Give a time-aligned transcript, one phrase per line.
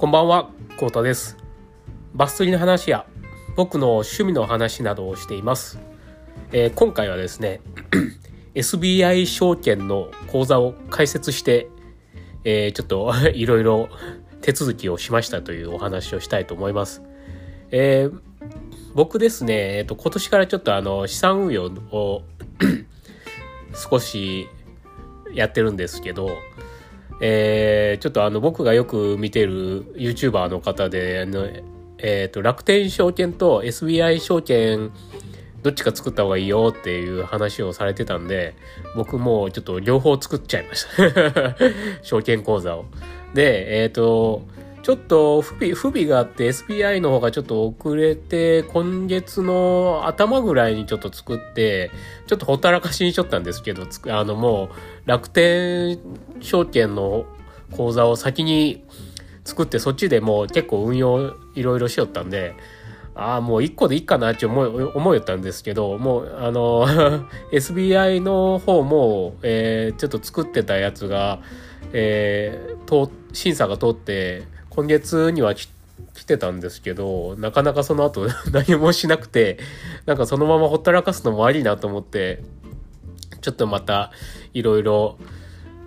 [0.00, 1.36] こんばんは、コウタです。
[2.14, 3.04] バス釣りの話や
[3.54, 5.78] 僕の趣味の話などをしています。
[6.52, 7.60] えー今回はですね、
[8.56, 11.68] SBI 証券の口座を開設して、
[12.44, 13.90] えーちょっと いろいろ
[14.40, 17.02] 手続きをしましたというお話をしたいと思います。
[17.70, 18.18] えー
[18.94, 22.22] 僕ですね、えーと、今年からちょっとあの資産運用を
[23.76, 24.48] 少し
[25.34, 26.30] やってるんですけど、
[27.20, 31.46] えーちょっとあの僕がよく見てる YouTuber の方で、あの
[32.02, 34.90] えっ、と、楽天証券と SBI 証券
[35.62, 38.54] どっちか作った方がいいよっていう話をされてたんで、
[38.96, 41.56] 僕もちょっと両方作っちゃいました。
[42.02, 42.86] 証券口座を。
[43.34, 44.42] で、えっ、と、
[44.82, 51.90] ちょっと不備、不備があって SBI の方がちょっと遅れて、今月の頭ぐらいにちょっと作って、
[52.26, 54.70] ちょっとほったらかしにしちゃったんですけど、あのも
[55.06, 55.98] う楽天
[56.40, 57.26] 証券の
[57.72, 58.84] 口座を先に
[59.44, 62.54] 作ってそっちでもう結構運用いろいろしよったんで、
[63.14, 66.86] ああ、もう一個でいいかなって思い、思いよったんですけど、もう、あの、
[67.52, 71.40] SBI の方も、えーちょっと作ってたやつが、
[71.92, 74.44] えー審査が通って、
[74.80, 75.68] 今月には来
[76.26, 79.58] てたんですけど、なかなかその後 何もしなくて、
[80.06, 82.42] なんかそのままほったらかすのもありなと思って、
[83.42, 84.10] ちょっとまた
[84.54, 85.18] いろいろ、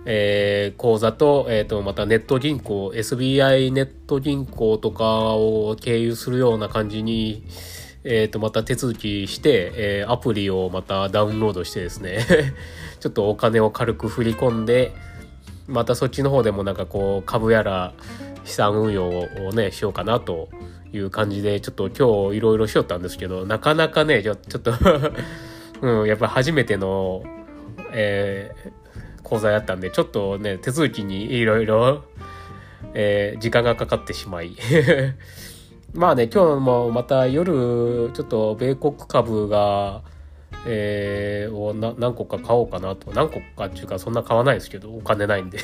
[0.06, 7.42] えー口座と、えっ、と、またネット銀行、SBI ネット銀行とかを経由するような感じに、
[8.04, 12.24] えっ、と、また手続きして、えーアプリをまたダウンロードしてですね、
[13.00, 14.92] ちょっとお金を軽く振り込んで、
[15.66, 17.92] またそっちの方でもなんかこう、株やら
[18.44, 20.48] 資産運用をね、しようかなと
[20.92, 24.72] いう感じで、ちょっと今日いろいろしよったんですけど、なかなかね、ちょちょっと
[25.80, 27.24] うん、やっぱり初めての、
[27.92, 28.84] えー
[29.24, 32.04] 講座やったんで、ちょっとね、手続きにいろいろ、
[32.92, 34.54] え時間がかかってしまい。
[35.94, 40.02] まあね、今日もまた夜、ちょっと米国株が、
[40.66, 43.12] えーを何個か買おうかなと。
[43.12, 45.58] 何個かっていうか、そんな買わないですけど、お金ないんで。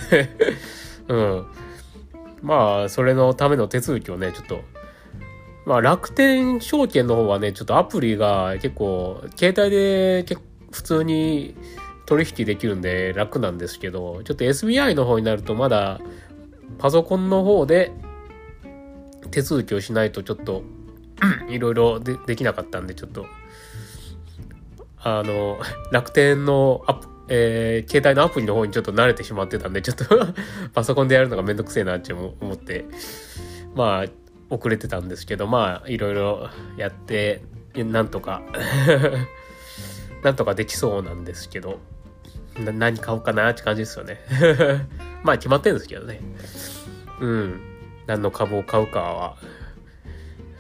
[1.09, 1.47] うん。
[2.43, 4.61] まあ、それのための手続きをね、ちょっと、
[5.67, 11.57] まあ、楽天証券の方はね、ちょっとアプリが結構、携帯で結構普通に
[12.07, 16.01] 取引できるんで楽なんですけど、ちょっと SBI の方になるとまだ
[16.79, 17.93] パソコンの方で
[19.31, 20.63] 手続きをしないとちょっと
[21.49, 23.27] いろいろできなかったんで、ちょっと、
[24.99, 25.59] あの、
[25.93, 30.05] 楽天のアプえー携帯のアプリの方にちょっと慣れてしまってたんで、ちょっと
[30.75, 32.85] パソコンでやるのがめんどくせえなって思って、
[33.75, 34.11] まあ、
[34.51, 37.43] 遅れてたんですけど、まあ、いろいろやって、
[37.75, 38.43] なんとか、
[40.23, 41.79] なんとかできそうなんですけど、
[42.59, 44.21] 何買おうかなって感じですよね。
[45.23, 46.21] まあ、決まってるんですけどね。
[47.21, 47.61] うん。
[48.07, 49.37] 何の株を買うかは。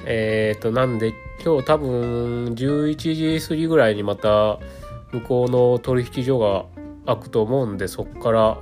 [0.06, 1.12] えっ、と、なんで、
[1.44, 4.60] 今日多分、11時過ぎぐらいにまた、
[5.12, 6.66] 向こうの取引所が
[7.06, 8.58] 開くと思うんで、そこから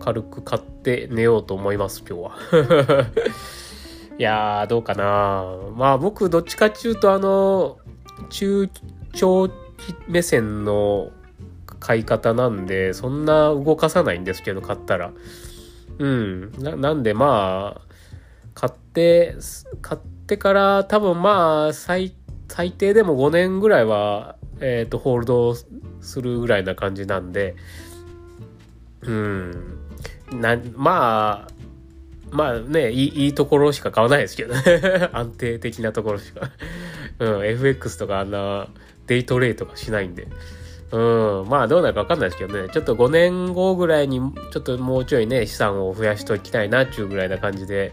[0.00, 3.06] 軽く買って寝ようと思います、今日は。
[4.18, 5.44] いやー、どうかな
[5.76, 7.78] まあ僕、どっちかっていうと、あの、
[8.30, 8.68] 中
[9.12, 9.54] 長期
[10.08, 11.10] 目線の
[11.80, 15.12] 買い方なんで、そんな動かさないんですけど、買ったら。
[15.98, 16.52] うん。
[16.58, 17.80] ななんでまあ、
[18.54, 19.36] 買って、
[19.82, 22.14] 買ってから多分まあ、最、
[22.48, 25.54] 最低でも5年ぐらいは、えっ、と、ホールド
[26.00, 27.56] するぐらいな感じなんで、
[29.02, 29.78] うん。
[30.32, 31.56] な、まあ、
[32.30, 34.62] まあね、いいいところしか買わないですけどね。
[35.12, 36.50] 安定的なところしか。
[37.18, 38.68] うん、FX とかあんな
[39.06, 40.26] デイトレイとかしないんで。
[40.92, 42.68] うん、まあどうなるかわかんないですけどね。
[42.72, 44.20] ちょっと5年後ぐらいに、
[44.52, 47.92] ちょっともうちょいね、資産を増やしておきたいなっていうぐらいな感じで、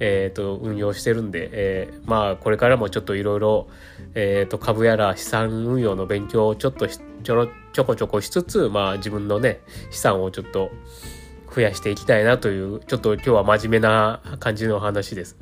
[0.00, 3.68] えっ、と、運用してるんで、えーまあこれからもちょっといろいろ、
[4.14, 10.70] えっ、と、株やら資産運用の勉強をちょっとちょろ、ちょこちょこしつつ、まあ自分のね、資産をちょっと、
[11.54, 15.36] 増やしていきたいなという、ちょっと今日は真面目な感じの話です。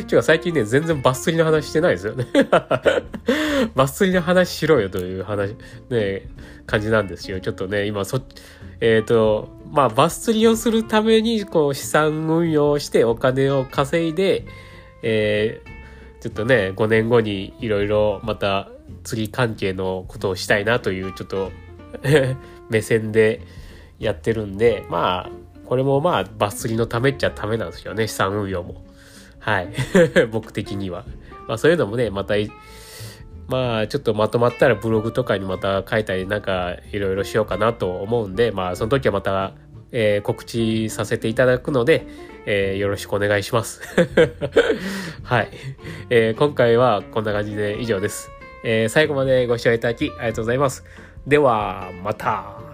[0.00, 2.26] 今日は最近ね、全然バッス釣りの話してないですよね。
[3.74, 5.56] バッス釣りの話しろよという話、
[5.90, 6.28] ね、
[6.66, 7.40] 感じなんですよ。
[7.40, 8.20] ちょっとね、今そ、
[8.80, 14.46] えっ、と、まあ、バス釣りをするために、こう、資産運用してお金を稼いで、
[15.02, 15.78] えー
[16.20, 18.68] ちょっとね、5年後にいろいろまた
[19.04, 21.52] 釣り関係のことをしたいなという、ちょっと
[22.68, 23.40] 目線で
[23.98, 25.30] やってるんで、まあ、
[25.66, 28.84] これもまあ、バス釣りのためっちゃためなんですよね、資産運用も。
[29.38, 29.68] はい。
[30.32, 31.04] 僕的には。
[31.46, 32.34] まあ、そういうのもね、また、
[33.48, 39.54] まあ、ちょっとまとまったらブログとかにまた書いたり、なんか、いろいろしようかなと思うんで、まあ、その時はまた、
[39.90, 42.06] えー、告知させていただくので、
[42.44, 43.80] えー、よろしくお願いします。
[45.24, 45.48] はい、
[46.10, 46.38] えー。
[46.38, 48.30] 今回はこんな感じで以上です。
[48.64, 50.84] え、最後までご視聴いただきありがとうございます。
[51.26, 52.67] では、また。